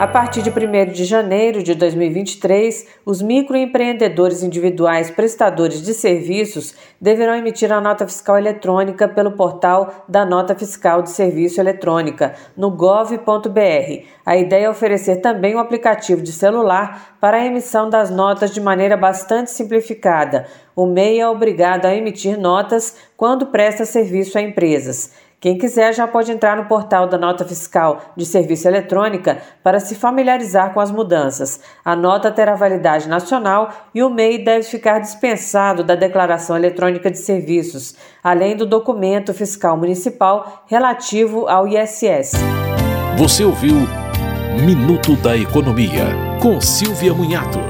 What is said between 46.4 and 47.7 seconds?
com Silvia Munhato.